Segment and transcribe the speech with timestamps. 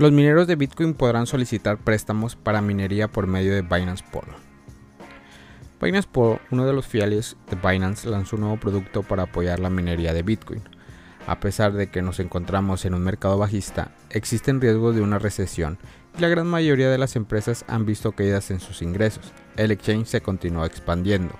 [0.00, 4.32] Los mineros de Bitcoin podrán solicitar préstamos para minería por medio de Binance Polo.
[5.78, 9.68] Binance Polo, uno de los filiales de Binance, lanzó un nuevo producto para apoyar la
[9.68, 10.62] minería de Bitcoin.
[11.26, 15.76] A pesar de que nos encontramos en un mercado bajista, existen riesgos de una recesión
[16.16, 19.34] y la gran mayoría de las empresas han visto caídas en sus ingresos.
[19.58, 21.34] El exchange se continuó expandiendo.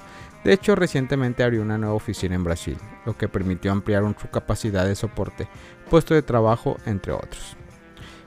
[0.45, 4.85] De hecho, recientemente abrió una nueva oficina en Brasil, lo que permitió ampliar su capacidad
[4.85, 5.49] de soporte,
[5.89, 7.57] puesto de trabajo, entre otros.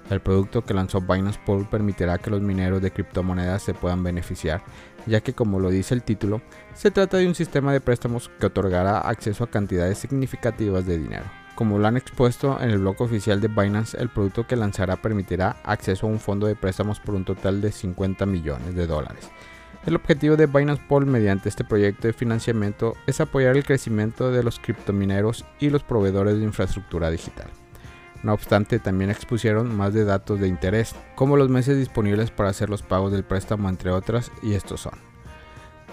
[0.09, 4.61] El producto que lanzó Binance Pool permitirá que los mineros de criptomonedas se puedan beneficiar,
[5.05, 6.41] ya que como lo dice el título,
[6.73, 11.25] se trata de un sistema de préstamos que otorgará acceso a cantidades significativas de dinero.
[11.55, 15.57] Como lo han expuesto en el blog oficial de Binance, el producto que lanzará permitirá
[15.63, 19.29] acceso a un fondo de préstamos por un total de 50 millones de dólares.
[19.85, 24.41] El objetivo de Binance Pool mediante este proyecto de financiamiento es apoyar el crecimiento de
[24.41, 27.47] los criptomineros y los proveedores de infraestructura digital.
[28.23, 32.69] No obstante, también expusieron más de datos de interés, como los meses disponibles para hacer
[32.69, 35.13] los pagos del préstamo, entre otras, y estos son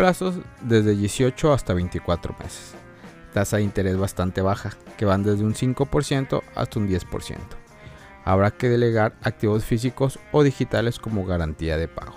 [0.00, 2.74] plazos desde 18 hasta 24 meses,
[3.34, 7.36] tasa de interés bastante baja, que van desde un 5% hasta un 10%.
[8.24, 12.14] Habrá que delegar activos físicos o digitales como garantía de pago.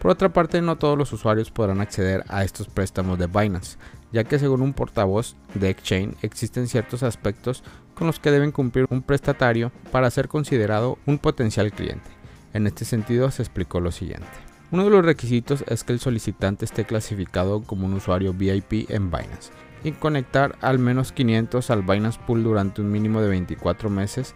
[0.00, 3.76] Por otra parte, no todos los usuarios podrán acceder a estos préstamos de Binance,
[4.14, 8.86] ya que según un portavoz de Exchange existen ciertos aspectos con los que deben cumplir
[8.90, 12.08] un prestatario para ser considerado un potencial cliente.
[12.52, 14.28] En este sentido se explicó lo siguiente.
[14.70, 19.10] Uno de los requisitos es que el solicitante esté clasificado como un usuario VIP en
[19.10, 19.50] Binance
[19.82, 24.32] y conectar al menos 500 al Binance Pool durante un mínimo de 24 meses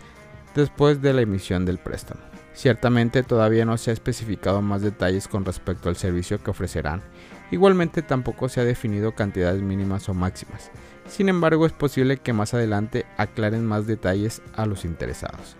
[0.56, 2.21] después de la emisión del préstamo.
[2.59, 7.03] Ciertamente todavía no se ha especificado más detalles con respecto al servicio que ofrecerán,
[7.53, 10.73] igualmente tampoco se ha definido cantidades mínimas o máximas,
[11.06, 15.55] sin embargo es posible que más adelante aclaren más detalles a los interesados.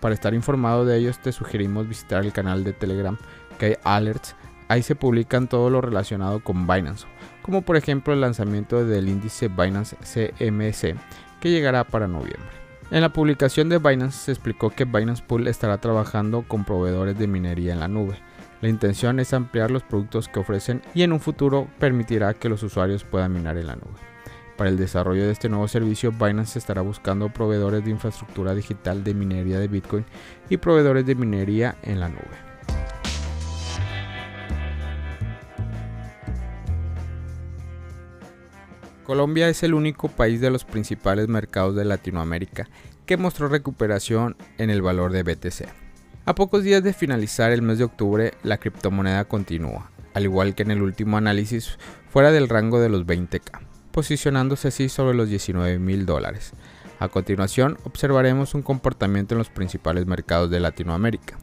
[0.00, 3.16] Para estar informado de ellos te sugerimos visitar el canal de Telegram
[3.56, 4.34] que alerts,
[4.66, 7.06] ahí se publican todo lo relacionado con Binance,
[7.42, 10.96] como por ejemplo el lanzamiento del índice Binance CMC
[11.38, 12.63] que llegará para noviembre.
[12.94, 17.26] En la publicación de Binance se explicó que Binance Pool estará trabajando con proveedores de
[17.26, 18.14] minería en la nube.
[18.60, 22.62] La intención es ampliar los productos que ofrecen y en un futuro permitirá que los
[22.62, 23.98] usuarios puedan minar en la nube.
[24.56, 29.12] Para el desarrollo de este nuevo servicio, Binance estará buscando proveedores de infraestructura digital de
[29.12, 30.04] minería de Bitcoin
[30.48, 32.53] y proveedores de minería en la nube.
[39.04, 42.68] Colombia es el único país de los principales mercados de Latinoamérica
[43.04, 45.68] que mostró recuperación en el valor de BTC.
[46.24, 50.62] A pocos días de finalizar el mes de octubre, la criptomoneda continúa, al igual que
[50.62, 51.78] en el último análisis,
[52.08, 53.60] fuera del rango de los 20k,
[53.92, 56.52] posicionándose así sobre los 19 mil dólares.
[56.98, 61.36] A continuación, observaremos un comportamiento en los principales mercados de Latinoamérica.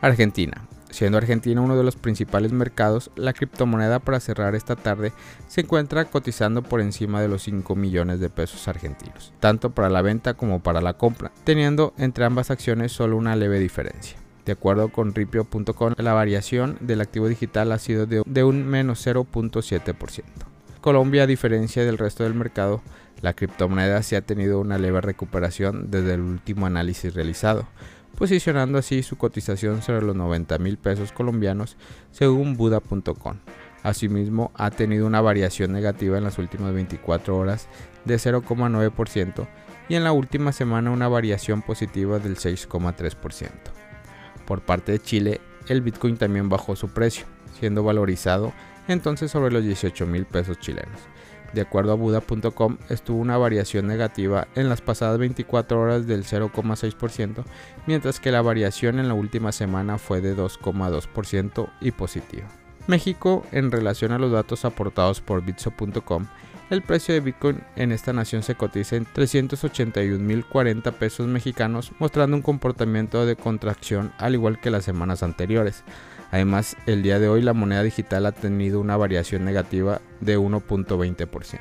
[0.00, 0.66] Argentina.
[0.90, 5.12] Siendo Argentina uno de los principales mercados, la criptomoneda para cerrar esta tarde
[5.46, 10.02] se encuentra cotizando por encima de los 5 millones de pesos argentinos, tanto para la
[10.02, 14.18] venta como para la compra, teniendo entre ambas acciones solo una leve diferencia.
[14.48, 20.24] De acuerdo con ripio.com, la variación del activo digital ha sido de, un menos 0.7%.
[20.80, 22.80] Colombia, a diferencia del resto del mercado,
[23.20, 27.66] la criptomoneda sí ha tenido una leve recuperación desde el último análisis realizado,
[28.18, 31.76] posicionando así su cotización sobre los 90 mil pesos colombianos
[32.10, 33.36] según Buda.com.
[33.84, 37.68] Asimismo, ha tenido una variación negativa en las últimas 24 horas
[38.04, 39.46] de 0,9%
[39.88, 43.50] y en la última semana una variación positiva del 6,3%.
[44.46, 47.24] Por parte de Chile, el Bitcoin también bajó su precio,
[47.60, 48.52] siendo valorizado
[48.88, 50.98] entonces sobre los 18 mil pesos chilenos
[51.52, 57.44] de acuerdo a Buda.com, estuvo una variación negativa en las pasadas 24 horas del 0,6%,
[57.86, 62.48] mientras que la variación en la última semana fue de 2,2% y positiva.
[62.86, 66.26] México, en relación a los datos aportados por Bitso.com,
[66.70, 72.42] el precio de Bitcoin en esta nación se cotiza en 381.040 pesos mexicanos, mostrando un
[72.42, 75.82] comportamiento de contracción al igual que las semanas anteriores.
[76.30, 81.58] Además, el día de hoy la moneda digital ha tenido una variación negativa de 1.20%.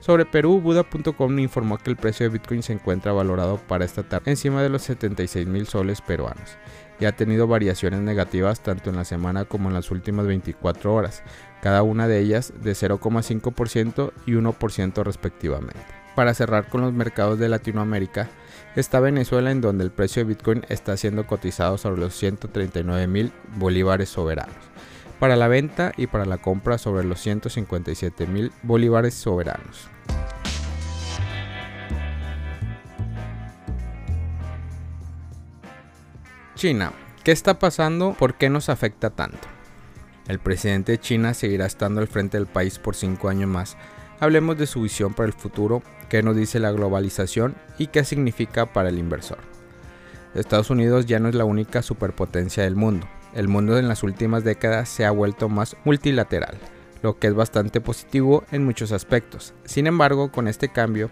[0.00, 4.30] Sobre Perú, Buda.com informó que el precio de Bitcoin se encuentra valorado para esta tarde
[4.30, 6.56] encima de los 76 mil soles peruanos
[7.00, 11.24] y ha tenido variaciones negativas tanto en la semana como en las últimas 24 horas,
[11.60, 16.05] cada una de ellas de 0,5% y 1% respectivamente.
[16.16, 18.30] Para cerrar con los mercados de Latinoamérica,
[18.74, 23.32] está Venezuela en donde el precio de Bitcoin está siendo cotizado sobre los 139 mil
[23.56, 24.56] bolívares soberanos.
[25.20, 29.90] Para la venta y para la compra sobre los 157 mil bolívares soberanos.
[36.54, 36.92] China,
[37.24, 38.14] ¿qué está pasando?
[38.14, 39.48] ¿Por qué nos afecta tanto?
[40.28, 43.76] El presidente de China seguirá estando al frente del país por cinco años más.
[44.18, 48.66] Hablemos de su visión para el futuro, qué nos dice la globalización y qué significa
[48.66, 49.38] para el inversor.
[50.34, 53.06] Estados Unidos ya no es la única superpotencia del mundo.
[53.34, 56.56] El mundo en las últimas décadas se ha vuelto más multilateral,
[57.02, 59.52] lo que es bastante positivo en muchos aspectos.
[59.64, 61.10] Sin embargo, con este cambio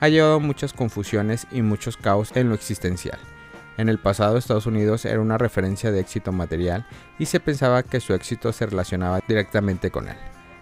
[0.00, 3.18] ha llevado muchas confusiones y muchos caos en lo existencial.
[3.76, 6.86] En el pasado Estados Unidos era una referencia de éxito material
[7.18, 10.16] y se pensaba que su éxito se relacionaba directamente con él.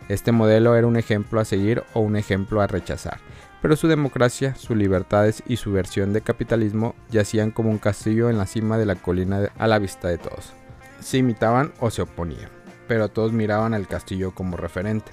[0.08, 3.18] Este modelo era un ejemplo a seguir o un ejemplo a rechazar,
[3.60, 8.38] pero su democracia, sus libertades y su versión de capitalismo yacían como un castillo en
[8.38, 10.54] la cima de la colina a la vista de todos.
[11.00, 12.48] Se imitaban o se oponían,
[12.86, 15.12] pero todos miraban al castillo como referente.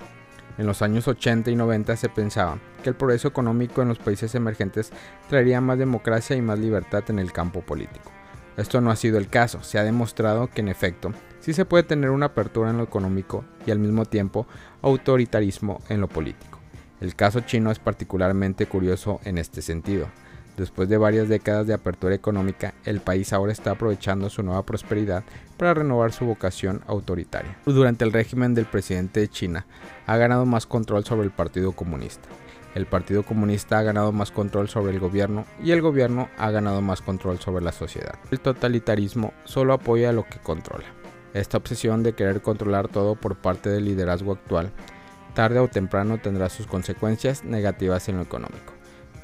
[0.57, 4.33] En los años 80 y 90 se pensaba que el progreso económico en los países
[4.36, 4.94] emergentes
[5.27, 8.14] traería más democracia y más libertad en el campo político.
[8.57, 11.12] Esto no ha sido el caso, se ha demostrado que en efecto
[11.42, 14.48] sí se puede tener una apertura en lo económico y al mismo tiempo
[14.81, 16.60] autoritarismo en lo político.
[17.02, 20.07] El caso chino es particularmente curioso en este sentido.
[20.57, 25.24] Después de varias décadas de apertura económica, el país ahora está aprovechando su nueva prosperidad
[25.57, 27.57] para renovar su vocación autoritaria.
[27.66, 29.66] Durante el régimen del presidente de China,
[30.06, 32.30] ha ganado más control sobre el Partido Comunista.
[32.74, 36.81] El Partido Comunista ha ganado más control sobre el gobierno y el gobierno ha ganado
[36.81, 38.16] más control sobre la sociedad.
[38.31, 40.86] El totalitarismo solo apoya lo que controla.
[41.34, 44.72] Esta obsesión de querer controlar todo por parte del liderazgo actual,
[45.34, 48.75] tarde o temprano tendrá sus consecuencias negativas en lo económico.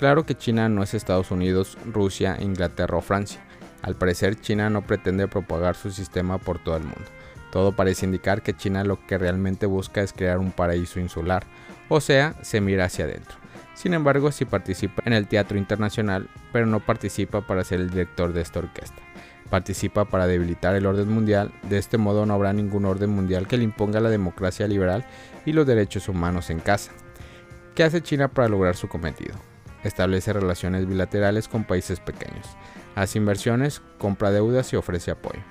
[0.01, 3.39] Claro que China no es Estados Unidos, Rusia, Inglaterra o Francia.
[3.83, 7.05] Al parecer China no pretende propagar su sistema por todo el mundo.
[7.51, 11.43] Todo parece indicar que China lo que realmente busca es crear un paraíso insular,
[11.87, 13.37] o sea, se mira hacia adentro.
[13.75, 18.33] Sin embargo, sí participa en el teatro internacional, pero no participa para ser el director
[18.33, 19.03] de esta orquesta.
[19.51, 23.57] Participa para debilitar el orden mundial, de este modo no habrá ningún orden mundial que
[23.57, 25.05] le imponga la democracia liberal
[25.45, 26.91] y los derechos humanos en casa.
[27.75, 29.50] ¿Qué hace China para lograr su cometido?
[29.83, 32.45] Establece relaciones bilaterales con países pequeños,
[32.95, 35.41] hace inversiones, compra deudas y ofrece apoyo.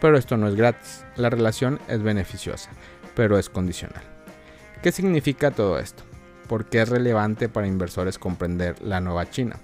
[0.00, 2.70] Pero esto no es gratis, la relación es beneficiosa,
[3.14, 4.02] pero es condicional.
[4.82, 6.04] ¿Qué significa todo esto?
[6.46, 9.56] ¿Por qué es relevante para inversores comprender la nueva China?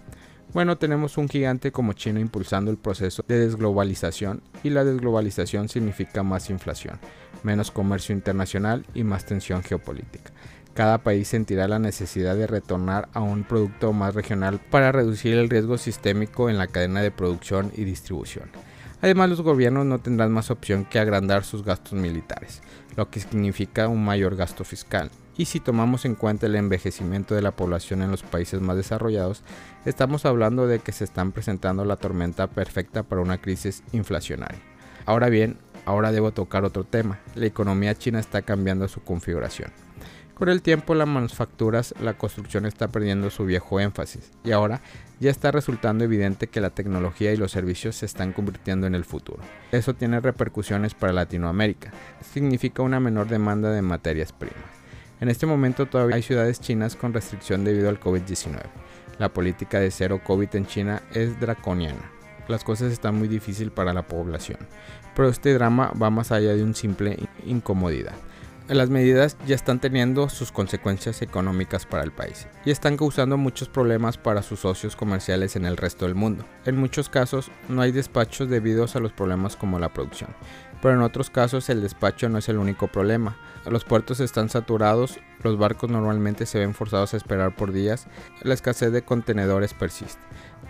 [0.53, 6.23] Bueno, tenemos un gigante como China impulsando el proceso de desglobalización y la desglobalización significa
[6.23, 6.99] más inflación,
[7.43, 10.33] menos comercio internacional y más tensión geopolítica
[10.75, 15.49] cada país sentirá la necesidad de retornar a un producto más regional para reducir el
[15.49, 18.51] riesgo sistémico en la cadena de producción y distribución.
[19.01, 22.63] Además, los gobiernos no tendrán más opción que agrandar sus gastos militares,
[22.97, 25.11] lo que significa un mayor gasto fiscal.
[25.37, 29.43] Y si tomamos en cuenta el envejecimiento de la población en los países más desarrollados,
[29.85, 34.61] estamos hablando de que se están presentando la tormenta perfecta para una crisis inflacionaria.
[35.07, 37.21] Ahora bien, ahora debo tocar otro tema.
[37.35, 39.84] La economía china está cambiando su configuración.
[40.35, 44.81] Con el tiempo las manufacturas, la construcción está perdiendo su viejo énfasis y ahora
[45.21, 49.05] ya está resultando evidente que la tecnología y los servicios se están convirtiendo en el
[49.05, 49.39] futuro.
[49.71, 51.93] Eso tiene repercusiones para Latinoamérica.
[52.33, 54.59] Significa una menor demanda de materias primas.
[55.21, 58.61] En este momento todavía hay ciudades chinas con restricción debido al COVID-19.
[59.21, 62.11] La política de cero COVID en China es draconiana.
[62.49, 64.59] Las cosas están muy difíciles para la población.
[65.15, 68.15] Pero este drama va más allá de un simple incomodidad
[68.69, 73.69] las medidas ya están teniendo sus consecuencias económicas para el país y están causando muchos
[73.69, 76.45] problemas para sus socios comerciales en el resto del mundo.
[76.65, 80.31] En muchos casos no hay despachos debido a los problemas como la producción,
[80.81, 83.37] pero en otros casos el despacho no es el único problema.
[83.67, 88.07] Los puertos están saturados, los barcos normalmente se ven forzados a esperar por días,
[88.43, 90.21] la escasez de contenedores persiste.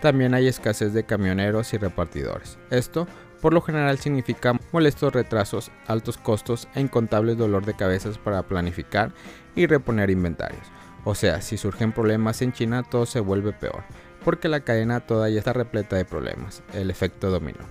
[0.01, 2.57] También hay escasez de camioneros y repartidores.
[2.69, 3.07] Esto
[3.41, 9.13] por lo general significa molestos retrasos, altos costos e incontables dolor de cabezas para planificar
[9.55, 10.67] y reponer inventarios.
[11.05, 13.85] O sea, si surgen problemas en China todo se vuelve peor,
[14.25, 17.61] porque la cadena toda está repleta de problemas, el efecto dominó.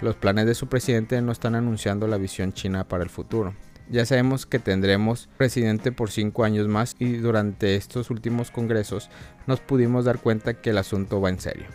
[0.00, 3.54] Los planes de su presidente no están anunciando la visión china para el futuro.
[3.88, 9.10] Ya sabemos que tendremos presidente por cinco años más y durante estos últimos congresos
[9.46, 11.66] nos pudimos dar cuenta que el asunto va en serio.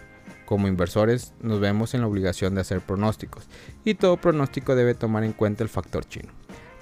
[0.48, 3.50] Como inversores nos vemos en la obligación de hacer pronósticos
[3.84, 6.32] y todo pronóstico debe tomar en cuenta el factor chino.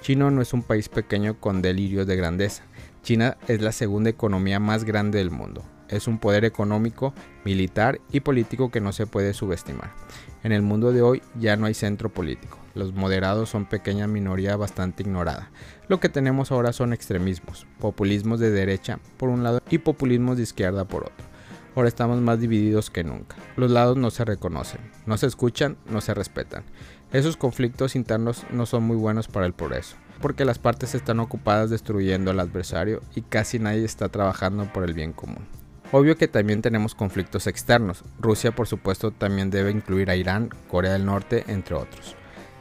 [0.01, 2.61] China no es un país pequeño con delirios de grandeza.
[3.01, 5.63] China es la segunda economía más grande del mundo.
[5.89, 9.95] Es un poder económico, militar y político que no se puede subestimar.
[10.43, 12.59] En el mundo de hoy ya no hay centro político.
[12.75, 15.49] Los moderados son pequeña minoría bastante ignorada.
[15.87, 20.43] Lo que tenemos ahora son extremismos, populismos de derecha por un lado y populismos de
[20.43, 21.34] izquierda por otro.
[21.75, 23.35] Ahora estamos más divididos que nunca.
[23.57, 26.63] Los lados no se reconocen, no se escuchan, no se respetan.
[27.11, 31.69] Esos conflictos internos no son muy buenos para el progreso, porque las partes están ocupadas
[31.69, 35.45] destruyendo al adversario y casi nadie está trabajando por el bien común.
[35.91, 38.03] Obvio que también tenemos conflictos externos.
[38.19, 42.15] Rusia por supuesto también debe incluir a Irán, Corea del Norte, entre otros.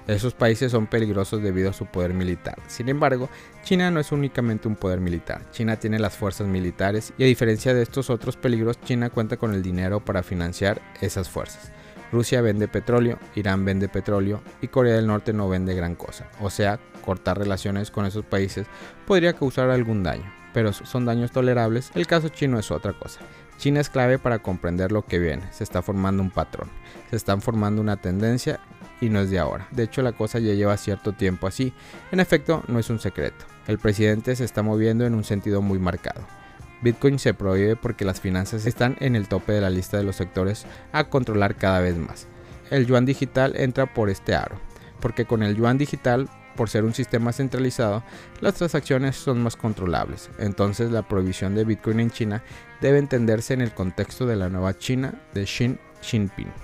[0.07, 2.57] Esos países son peligrosos debido a su poder militar.
[2.67, 3.31] Sin embargo,
[3.63, 5.43] China no es únicamente un poder militar.
[5.51, 9.55] China tiene las fuerzas militares y a diferencia de estos otros peligros, China cuenta con
[9.55, 11.73] el dinero para financiar esas fuerzas.
[12.13, 16.29] Rusia vende petróleo, Irán vende petróleo y Corea del Norte no vende gran cosa.
[16.41, 18.67] O sea, cortar relaciones con esos países
[19.07, 21.91] podría causar algún daño, pero son daños tolerables.
[21.95, 23.21] El caso chino es otra cosa.
[23.57, 25.51] China es clave para comprender lo que viene.
[25.53, 26.71] Se está formando un patrón,
[27.11, 28.61] se están formando una tendencia
[29.01, 29.69] y no es de ahora.
[29.71, 31.73] De hecho, la cosa ya lleva cierto tiempo así.
[32.13, 33.45] En efecto, no es un secreto.
[33.67, 36.23] El presidente se está moviendo en un sentido muy marcado.
[36.83, 40.17] Bitcoin se prohíbe porque las finanzas están en el tope de la lista de los
[40.17, 42.27] sectores a controlar cada vez más.
[42.71, 44.57] El yuan digital entra por este aro,
[45.01, 48.03] porque con el yuan digital, por ser un sistema centralizado,
[48.41, 50.31] las transacciones son más controlables.
[50.39, 52.43] Entonces la prohibición de Bitcoin en China
[52.83, 56.64] debe entenderse en el contexto de la nueva China de Xi Jinping.